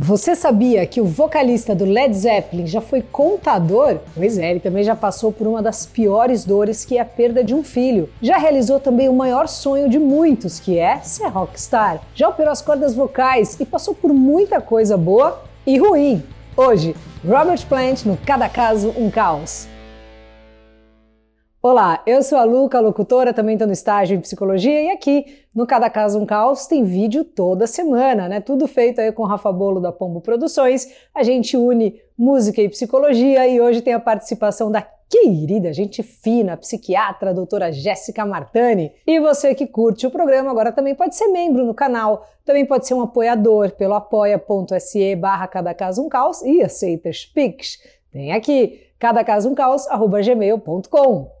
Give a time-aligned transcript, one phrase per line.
[0.00, 3.98] Você sabia que o vocalista do Led Zeppelin já foi contador?
[4.14, 7.42] Pois é, ele também já passou por uma das piores dores, que é a perda
[7.42, 8.08] de um filho.
[8.22, 12.00] Já realizou também o maior sonho de muitos, que é ser rockstar.
[12.14, 16.22] Já operou as cordas vocais e passou por muita coisa boa e ruim.
[16.56, 16.94] Hoje,
[17.26, 19.66] Robert Plant no Cada Caso um Caos.
[21.70, 25.66] Olá, eu sou a Luca, locutora, também estou no estágio em psicologia e aqui no
[25.66, 28.40] Cada Caso um Caos tem vídeo toda semana, né?
[28.40, 30.88] Tudo feito aí com o Rafa Bolo da Pombo Produções.
[31.14, 36.56] A gente une música e psicologia e hoje tem a participação da querida, gente fina,
[36.56, 38.90] psiquiatra, doutora Jéssica Martani.
[39.06, 42.86] E você que curte o programa agora também pode ser membro no canal, também pode
[42.86, 47.76] ser um apoiador pelo apoia.se barra Cada Caso um Caos e aceita Pix.
[48.10, 51.37] Tem aqui, cadacasumcaos.gmail.com.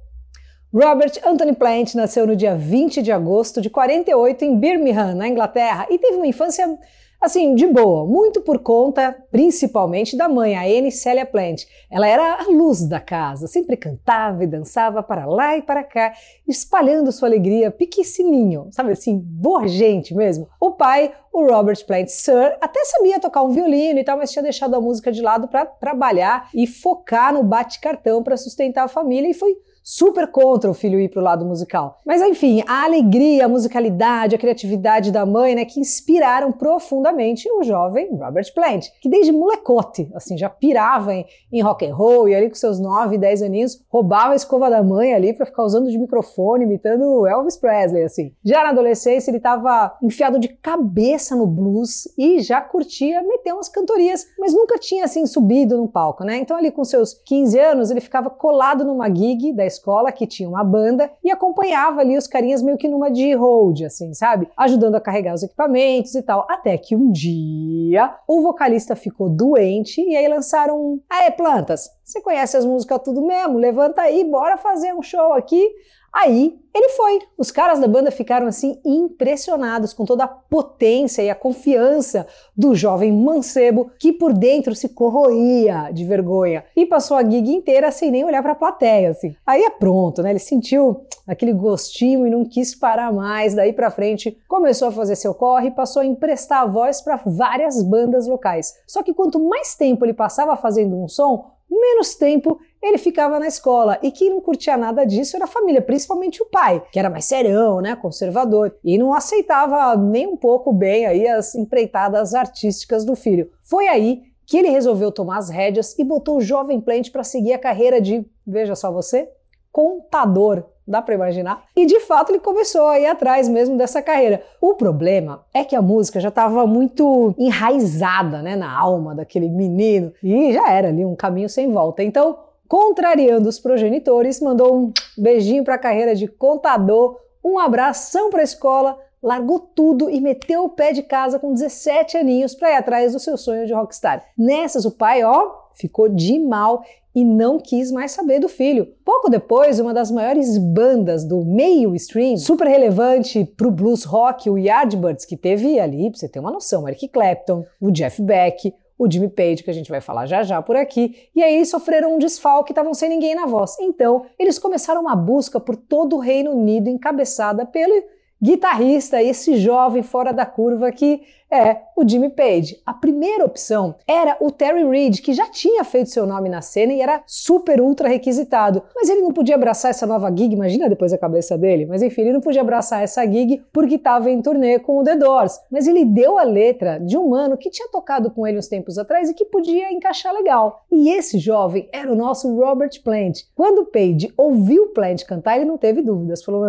[0.72, 5.86] Robert Anthony Plant nasceu no dia 20 de agosto de 48 em Birmingham, na Inglaterra,
[5.88, 6.78] e teve uma infância
[7.18, 11.64] assim, de boa, muito por conta, principalmente, da mãe, a Anne Celia Plant.
[11.90, 16.12] Ela era a luz da casa, sempre cantava e dançava para lá e para cá,
[16.46, 20.48] espalhando sua alegria piquicininho, sabe assim, boa gente mesmo.
[20.60, 24.42] O pai, o Robert Plant Sir, até sabia tocar um violino e tal, mas tinha
[24.42, 29.30] deixado a música de lado para trabalhar e focar no bate-cartão para sustentar a família
[29.30, 29.56] e foi
[29.90, 32.02] super contra o filho ir para o lado musical.
[32.04, 37.62] Mas enfim, a alegria, a musicalidade, a criatividade da mãe, né, que inspiraram profundamente o
[37.62, 42.34] jovem Robert Plant, que desde molecote, assim, já pirava em, em rock and roll e
[42.34, 45.90] ali com seus 9, 10 aninhos roubava a escova da mãe ali para ficar usando
[45.90, 48.34] de microfone, imitando Elvis Presley, assim.
[48.44, 53.70] Já na adolescência ele estava enfiado de cabeça no blues e já curtia meter umas
[53.70, 56.36] cantorias, mas nunca tinha assim subido no palco, né?
[56.36, 59.77] Então ali com seus 15 anos ele ficava colado numa gig da escola
[60.12, 64.12] que tinha uma banda e acompanhava ali os carinhas meio que numa de hold, assim,
[64.14, 64.48] sabe?
[64.56, 66.46] Ajudando a carregar os equipamentos e tal.
[66.48, 71.00] Até que um dia o vocalista ficou doente e aí lançaram um.
[71.08, 73.58] Aê, plantas, você conhece as músicas tudo mesmo?
[73.58, 75.70] Levanta aí, bora fazer um show aqui.
[76.12, 77.20] Aí ele foi.
[77.36, 82.74] Os caras da banda ficaram assim impressionados com toda a potência e a confiança do
[82.74, 88.10] jovem mancebo que por dentro se corroía de vergonha e passou a gig inteira sem
[88.10, 89.34] nem olhar para a plateia, assim.
[89.46, 90.30] Aí é pronto, né?
[90.30, 93.54] Ele sentiu aquele gostinho e não quis parar mais.
[93.54, 97.20] Daí para frente começou a fazer seu corre e passou a emprestar a voz para
[97.26, 98.74] várias bandas locais.
[98.86, 103.46] Só que quanto mais tempo ele passava fazendo um som, menos tempo ele ficava na
[103.46, 103.98] escola.
[104.02, 107.24] E quem não curtia nada disso era a família, principalmente o pai, que era mais
[107.24, 113.16] serão, né, conservador, e não aceitava nem um pouco bem aí as empreitadas artísticas do
[113.16, 113.50] filho.
[113.62, 117.52] Foi aí que ele resolveu tomar as rédeas e botou o jovem Plant para seguir
[117.52, 119.28] a carreira de, veja só você,
[119.70, 121.64] contador Dá para imaginar?
[121.76, 124.42] E de fato ele começou a ir atrás mesmo dessa carreira.
[124.58, 130.14] O problema é que a música já estava muito enraizada né, na alma daquele menino
[130.22, 132.02] e já era ali um caminho sem volta.
[132.02, 138.40] Então, contrariando os progenitores, mandou um beijinho para a carreira de contador, um abração para
[138.40, 142.76] a escola, largou tudo e meteu o pé de casa com 17 aninhos para ir
[142.76, 144.24] atrás do seu sonho de rockstar.
[144.36, 146.82] Nessas, o pai, ó, ficou de mal
[147.14, 148.86] e não quis mais saber do filho.
[149.04, 154.58] Pouco depois, uma das maiores bandas do meio stream, super relevante pro blues rock, o
[154.58, 159.10] Yardbirds, que teve ali, pra você ter uma noção, Eric Clapton, o Jeff Beck, o
[159.10, 162.16] Jimmy Page, que a gente vai falar já já por aqui, e aí eles sofreram
[162.16, 163.76] um desfalque, estavam sem ninguém na voz.
[163.80, 168.02] Então, eles começaram uma busca por todo o Reino Unido, encabeçada pelo
[168.42, 172.80] guitarrista, esse jovem fora da curva que é o Jimmy Page.
[172.84, 176.92] A primeira opção era o Terry Reid, que já tinha feito seu nome na cena
[176.92, 178.82] e era super ultra requisitado.
[178.94, 181.86] Mas ele não podia abraçar essa nova gig, imagina depois a cabeça dele.
[181.86, 185.16] Mas enfim, ele não podia abraçar essa gig porque estava em turnê com o The
[185.16, 185.58] Doors.
[185.70, 188.98] Mas ele deu a letra de um mano que tinha tocado com ele uns tempos
[188.98, 190.84] atrás e que podia encaixar legal.
[190.92, 193.40] E esse jovem era o nosso Robert Plant.
[193.54, 196.44] Quando Page ouviu Plant cantar, ele não teve dúvidas.
[196.44, 196.68] Falou,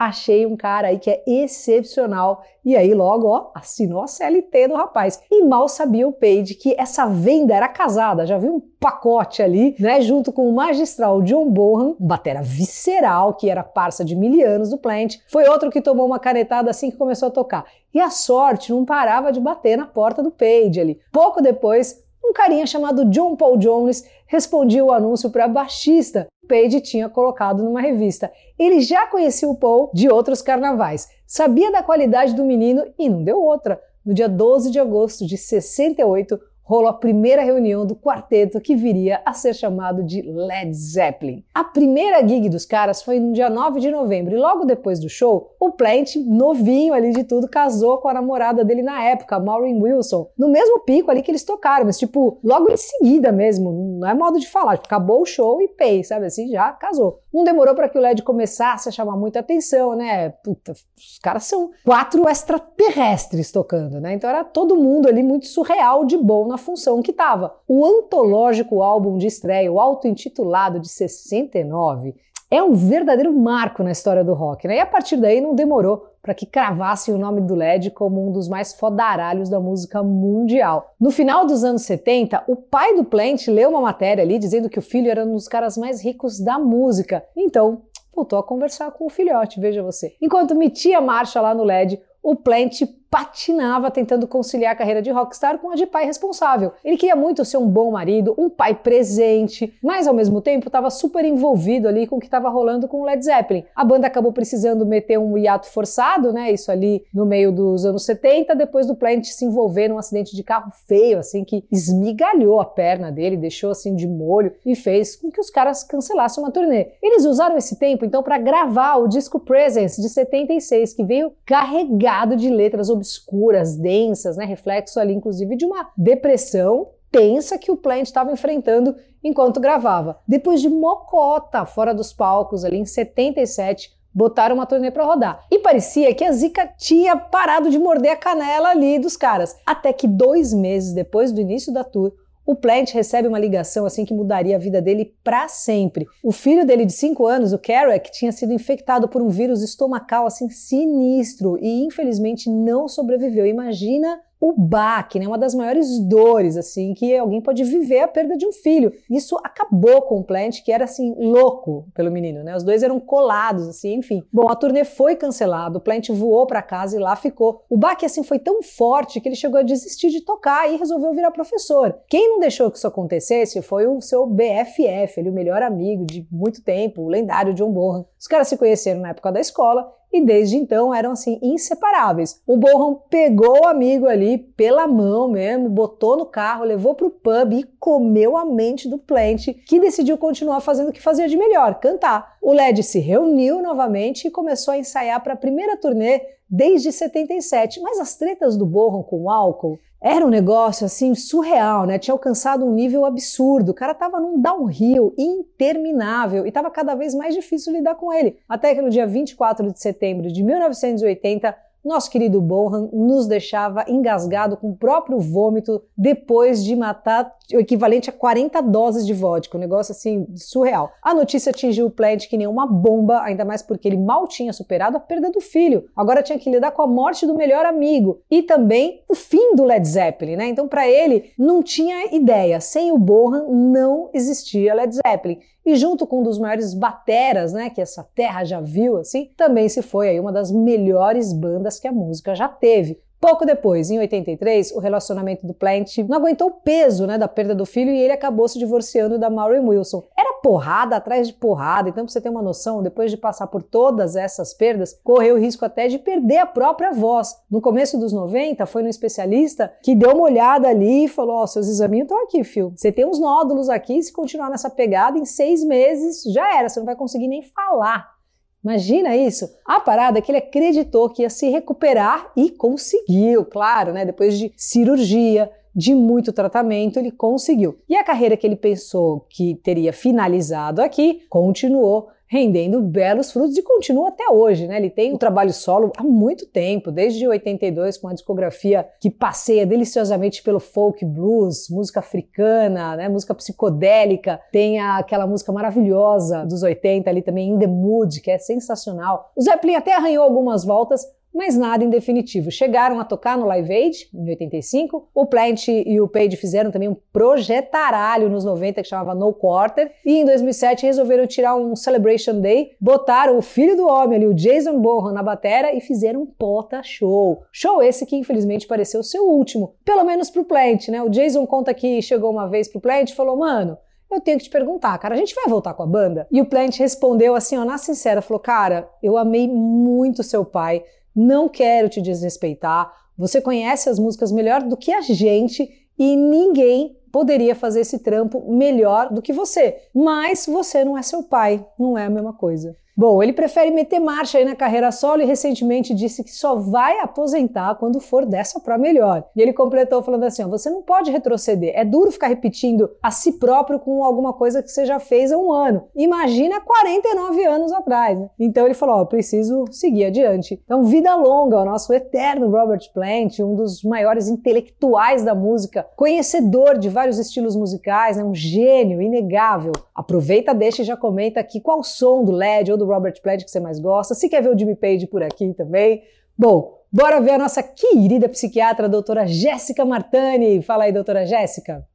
[0.00, 2.42] achei um cara aí que é excepcional.
[2.64, 5.20] E aí logo, ó, assinou a CLT do rapaz.
[5.30, 9.76] E mal sabia o Page que essa venda era casada, já viu um pacote ali,
[9.78, 14.70] né, junto com o magistral John Bohan, batera visceral que era parça de mil anos
[14.70, 15.18] do Plant.
[15.28, 17.66] Foi outro que tomou uma canetada assim que começou a tocar.
[17.92, 20.98] E a sorte não parava de bater na porta do Page ali.
[21.12, 27.08] Pouco depois, um carinha chamado John Paul Jones respondia o anúncio para baixista Page tinha
[27.08, 28.32] colocado numa revista.
[28.58, 33.22] Ele já conhecia o Paul de outros carnavais, sabia da qualidade do menino e não
[33.22, 33.80] deu outra.
[34.04, 39.20] No dia 12 de agosto de 68, rolou a primeira reunião do quarteto que viria
[39.26, 41.44] a ser chamado de Led Zeppelin.
[41.52, 45.08] A primeira gig dos caras foi no dia 9 de novembro e logo depois do
[45.08, 49.82] show, o Plant, novinho ali de tudo, casou com a namorada dele na época, Maureen
[49.82, 54.08] Wilson, no mesmo pico ali que eles tocaram, mas tipo, logo em seguida mesmo, não
[54.08, 57.20] é modo de falar, acabou o show e pei, sabe assim, já casou.
[57.32, 60.30] Não demorou para que o Led começasse a chamar muita atenção, né?
[60.30, 64.14] Puta, os caras são quatro extraterrestres tocando, né?
[64.14, 67.56] Então era todo mundo ali muito surreal de bom na função que estava.
[67.68, 72.14] O antológico álbum de estreia, o auto-intitulado de 69,
[72.50, 74.76] é um verdadeiro marco na história do rock, né?
[74.76, 78.32] E a partir daí não demorou para que cravassem o nome do LED como um
[78.32, 80.94] dos mais fodaralhos da música mundial.
[81.00, 84.78] No final dos anos 70, o pai do Plant leu uma matéria ali dizendo que
[84.78, 87.24] o filho era um dos caras mais ricos da música.
[87.36, 87.82] Então,
[88.14, 90.14] voltou a conversar com o filhote, veja você.
[90.20, 95.58] Enquanto metia marcha lá no LED, o Plant patinava tentando conciliar a carreira de rockstar
[95.58, 96.72] com a de pai responsável.
[96.84, 100.88] Ele queria muito ser um bom marido, um pai presente, mas ao mesmo tempo estava
[100.90, 103.64] super envolvido ali com o que estava rolando com o Led Zeppelin.
[103.74, 106.52] A banda acabou precisando meter um hiato forçado, né?
[106.52, 110.44] Isso ali no meio dos anos 70, depois do Plant se envolver num acidente de
[110.44, 115.30] carro feio, assim, que esmigalhou a perna dele, deixou assim de molho e fez com
[115.30, 116.92] que os caras cancelassem uma turnê.
[117.02, 122.36] Eles usaram esse tempo então para gravar o disco Presence de 76, que veio carregado
[122.36, 124.44] de letras obscuras, densas, né?
[124.44, 130.18] reflexo ali, inclusive, de uma depressão tensa que o Plant estava enfrentando enquanto gravava.
[130.26, 135.44] Depois de mocota fora dos palcos ali em 77, botaram uma turnê para rodar.
[135.50, 139.56] E parecia que a Zika tinha parado de morder a canela ali dos caras.
[139.66, 142.12] Até que dois meses depois do início da tour,
[142.44, 146.06] o Plant recebe uma ligação assim que mudaria a vida dele para sempre.
[146.22, 150.26] O filho dele de 5 anos, o Carrick, tinha sido infectado por um vírus estomacal
[150.26, 153.46] assim sinistro e infelizmente não sobreviveu.
[153.46, 155.26] Imagina o baque, né?
[155.26, 158.92] Uma das maiores dores, assim, que alguém pode viver a perda de um filho.
[159.08, 162.56] Isso acabou com o Plant, que era, assim, louco pelo menino, né?
[162.56, 164.22] Os dois eram colados, assim, enfim.
[164.32, 167.62] Bom, a turnê foi cancelada, o Plant voou para casa e lá ficou.
[167.68, 171.12] O baque, assim, foi tão forte que ele chegou a desistir de tocar e resolveu
[171.12, 171.98] virar professor.
[172.08, 176.26] Quem não deixou que isso acontecesse foi o seu BFF, ele, o melhor amigo de
[176.30, 178.06] muito tempo, o lendário John Bonham.
[178.18, 182.40] Os caras se conheceram na época da escola e desde então eram assim inseparáveis.
[182.46, 187.10] O Bonham pegou o amigo ali pela mão mesmo, botou no carro, levou para o
[187.10, 191.36] pub e comeu a mente do Plant, que decidiu continuar fazendo o que fazia de
[191.36, 192.36] melhor, cantar.
[192.42, 197.80] O Led se reuniu novamente e começou a ensaiar para a primeira turnê desde 77,
[197.80, 201.98] mas as tretas do Bonham com o álcool era um negócio assim surreal, né?
[201.98, 203.70] Tinha alcançado um nível absurdo.
[203.70, 208.38] O cara tava num downhill interminável e tava cada vez mais difícil lidar com ele.
[208.48, 211.54] Até que no dia 24 de setembro de 1980,
[211.84, 218.10] nosso querido Bohan nos deixava engasgado com o próprio vômito depois de matar o equivalente
[218.10, 220.90] a 40 doses de vodka, um negócio assim surreal.
[221.02, 224.52] A notícia atingiu o Plant que nem uma bomba, ainda mais porque ele mal tinha
[224.52, 225.86] superado a perda do filho.
[225.96, 229.64] Agora tinha que lidar com a morte do melhor amigo e também o fim do
[229.64, 230.48] Led Zeppelin, né?
[230.48, 236.06] Então para ele não tinha ideia, sem o Bohan não existia Led Zeppelin e junto
[236.06, 240.08] com um dos maiores bateras, né, que essa terra já viu, assim, também se foi
[240.08, 242.98] aí uma das melhores bandas que a música já teve.
[243.20, 247.54] Pouco depois, em 83, o relacionamento do Plant não aguentou o peso né, da perda
[247.54, 250.02] do filho e ele acabou se divorciando da Maureen Wilson.
[250.18, 253.62] Era porrada atrás de porrada, então pra você ter uma noção, depois de passar por
[253.62, 257.36] todas essas perdas, correu o risco até de perder a própria voz.
[257.50, 261.42] No começo dos 90, foi no especialista que deu uma olhada ali e falou: Ó,
[261.42, 262.72] oh, seus examinhos estão aqui, filho.
[262.74, 266.80] Você tem uns nódulos aqui, se continuar nessa pegada, em seis meses já era, você
[266.80, 268.18] não vai conseguir nem falar.
[268.62, 269.48] Imagina isso.
[269.64, 274.04] A parada é que ele acreditou que ia se recuperar e conseguiu, claro, né?
[274.04, 277.78] Depois de cirurgia, de muito tratamento, ele conseguiu.
[277.88, 283.62] E a carreira que ele pensou que teria finalizado aqui continuou rendendo belos frutos e
[283.62, 284.76] continua até hoje, né?
[284.76, 289.66] Ele tem um trabalho solo há muito tempo, desde 82, com a discografia que passeia
[289.66, 293.08] deliciosamente pelo folk blues, música africana, né?
[293.08, 298.38] Música psicodélica, tem aquela música maravilhosa dos 80 ali também, In the Mood, que é
[298.38, 299.32] sensacional.
[299.36, 302.50] O Zeppelin até arranhou algumas voltas, mas nada em definitivo.
[302.50, 305.08] Chegaram a tocar no Live Aid, em 85.
[305.14, 309.92] O Plant e o Page fizeram também um projetaralho nos 90 que chamava No Quarter.
[310.04, 314.34] E em 2007 resolveram tirar um Celebration Day, botaram o filho do homem ali, o
[314.34, 317.42] Jason Bonham, na batera e fizeram um pota show.
[317.52, 321.02] Show esse que infelizmente pareceu o último, pelo menos pro Plant, né?
[321.02, 323.78] O Jason conta que chegou uma vez pro Plant e falou: "Mano,
[324.10, 326.26] eu tenho que te perguntar, cara, a gente vai voltar com a banda?
[326.32, 330.82] E o Plant respondeu assim, ó, na sincera, falou: Cara, eu amei muito seu pai,
[331.20, 332.90] não quero te desrespeitar.
[333.16, 338.50] Você conhece as músicas melhor do que a gente e ninguém poderia fazer esse trampo
[338.50, 339.76] melhor do que você.
[339.94, 342.74] Mas você não é seu pai, não é a mesma coisa.
[343.00, 347.00] Bom, ele prefere meter marcha aí na carreira solo e recentemente disse que só vai
[347.00, 349.24] aposentar quando for dessa para melhor.
[349.34, 351.72] E ele completou falando assim: ó, você não pode retroceder.
[351.74, 355.38] É duro ficar repetindo a si próprio com alguma coisa que você já fez há
[355.38, 355.84] um ano.
[355.96, 358.18] Imagina 49 anos atrás.
[358.18, 358.28] Né?
[358.38, 360.60] Então ele falou: ó, preciso seguir adiante.
[360.62, 366.76] Então, vida longa ao nosso eterno Robert Plant, um dos maiores intelectuais da música, conhecedor
[366.76, 368.24] de vários estilos musicais, né?
[368.24, 369.72] um gênio inegável.
[369.94, 373.50] Aproveita, deixa e já comenta aqui qual som do LED ou do Robert Plant que
[373.50, 376.02] você mais gosta, se quer ver o Jimmy Page por aqui também.
[376.36, 380.62] Bom, bora ver a nossa querida psiquiatra, a doutora Jéssica Martani.
[380.62, 381.86] Fala aí, doutora Jéssica.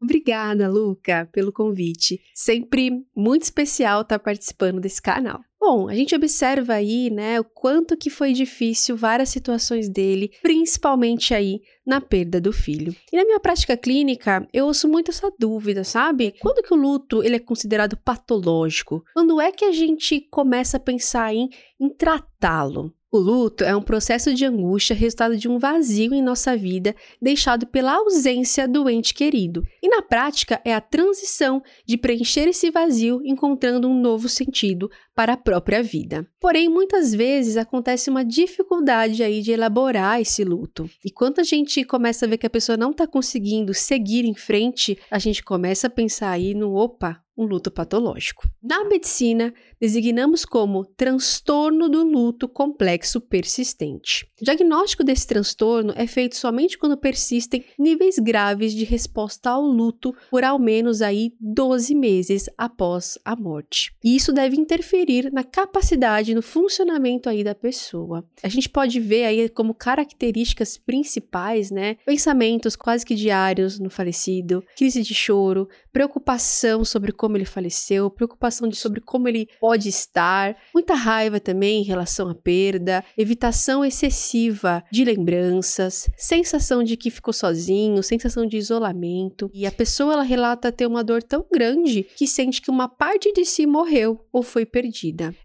[0.00, 2.20] Obrigada, Luca, pelo convite.
[2.34, 5.40] Sempre muito especial estar participando desse canal.
[5.60, 11.34] Bom, a gente observa aí, né, o quanto que foi difícil várias situações dele, principalmente
[11.34, 12.94] aí na perda do filho.
[13.12, 16.32] E na minha prática clínica, eu ouço muito essa dúvida, sabe?
[16.40, 19.04] Quando que o luto ele é considerado patológico?
[19.12, 21.48] Quando é que a gente começa a pensar em,
[21.80, 22.94] em tratá-lo?
[23.10, 27.66] O luto é um processo de angústia resultado de um vazio em nossa vida deixado
[27.66, 29.64] pela ausência do ente querido.
[29.82, 35.32] E na prática é a transição de preencher esse vazio encontrando um novo sentido para
[35.32, 36.24] a própria vida.
[36.38, 40.88] Porém, muitas vezes acontece uma dificuldade aí de elaborar esse luto.
[41.04, 44.34] E quando a gente começa a ver que a pessoa não está conseguindo seguir em
[44.34, 48.48] frente, a gente começa a pensar aí no opa, um luto patológico.
[48.60, 54.26] Na medicina, designamos como transtorno do luto complexo persistente.
[54.40, 60.12] O diagnóstico desse transtorno é feito somente quando persistem níveis graves de resposta ao luto
[60.30, 63.94] por ao menos aí 12 meses após a morte.
[64.02, 68.24] E isso deve interferir na capacidade, no funcionamento aí da pessoa.
[68.42, 74.62] A gente pode ver aí como características principais, né, pensamentos quase que diários no falecido,
[74.76, 80.56] crise de choro, preocupação sobre como ele faleceu, preocupação de, sobre como ele pode estar,
[80.74, 87.32] muita raiva também em relação à perda, evitação excessiva de lembranças, sensação de que ficou
[87.32, 89.50] sozinho, sensação de isolamento.
[89.54, 93.32] E a pessoa ela relata ter uma dor tão grande que sente que uma parte
[93.32, 94.97] de si morreu ou foi perdida.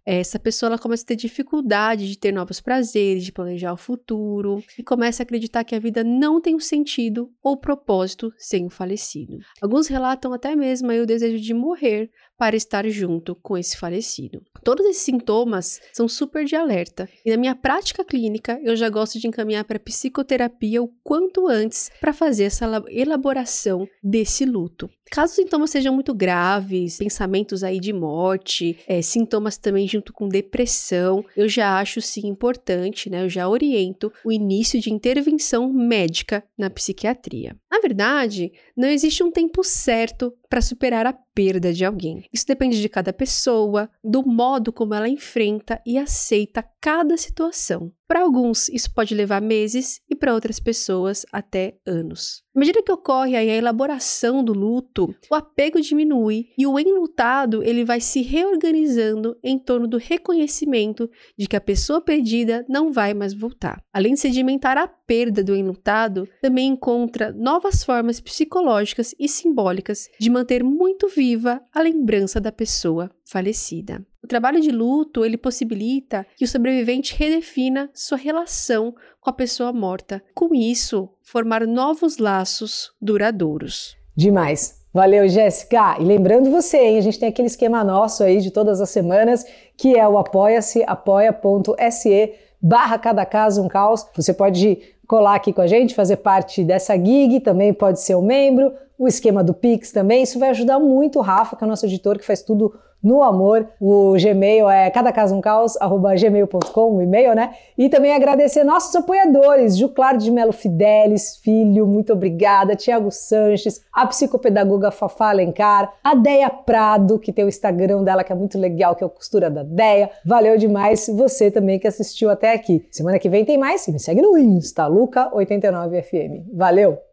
[0.06, 4.64] Essa pessoa ela começa a ter dificuldade de ter novos prazeres, de planejar o futuro
[4.78, 8.70] e começa a acreditar que a vida não tem um sentido ou propósito sem o
[8.70, 9.38] falecido.
[9.62, 14.42] Alguns relatam até mesmo o desejo de morrer para estar junto com esse falecido.
[14.64, 19.20] Todos esses sintomas são super de alerta, e na minha prática clínica eu já gosto
[19.20, 24.90] de encaminhar para psicoterapia o quanto antes para fazer essa elaboração desse luto.
[25.14, 30.28] Caso os sintomas sejam muito graves, pensamentos aí de morte, é, sintomas também junto com
[30.28, 33.24] depressão, eu já acho sim importante, né?
[33.24, 37.56] Eu já oriento o início de intervenção médica na psiquiatria.
[37.72, 42.26] Na verdade, não existe um tempo certo para superar a perda de alguém.
[42.32, 47.92] Isso depende de cada pessoa, do modo como ela enfrenta e aceita cada situação.
[48.14, 52.44] Para alguns, isso pode levar meses e para outras pessoas até anos.
[52.56, 57.84] À medida que ocorre a elaboração do luto, o apego diminui e o enlutado ele
[57.84, 63.34] vai se reorganizando em torno do reconhecimento de que a pessoa perdida não vai mais
[63.34, 63.84] voltar.
[63.92, 70.30] Além de sedimentar a perda do enlutado, também encontra novas formas psicológicas e simbólicas de
[70.30, 74.06] manter muito viva a lembrança da pessoa falecida.
[74.24, 79.74] O trabalho de luto, ele possibilita que o sobrevivente redefina sua relação com a pessoa
[79.74, 80.24] morta.
[80.34, 83.98] Com isso, formar novos laços duradouros.
[84.16, 84.82] Demais.
[84.94, 85.98] Valeu, Jéssica.
[86.00, 89.44] E lembrando você, hein, a gente tem aquele esquema nosso aí de todas as semanas,
[89.76, 94.08] que é o apoia-se, apoia.se barra cada caso um caos.
[94.16, 98.22] Você pode colar aqui com a gente, fazer parte dessa gig, também pode ser um
[98.22, 101.70] membro, o esquema do Pix também, isso vai ajudar muito o Rafa, que é o
[101.70, 103.68] nosso editor, que faz tudo no amor.
[103.80, 107.54] O Gmail é cadacasumcaos@gmail.com, o e-mail, né?
[107.78, 114.08] E também agradecer nossos apoiadores, Juclar de Melo Fidelis, filho, muito obrigada, Tiago Sanches, a
[114.08, 118.96] psicopedagoga Fafá Alencar, a Deia Prado, que tem o Instagram dela que é muito legal,
[118.96, 120.10] que é o Costura da Deia.
[120.26, 122.86] Valeu demais você também que assistiu até aqui.
[122.92, 126.46] Semana que vem tem mais, me segue no Insta, Luca89FM.
[126.54, 127.13] Valeu!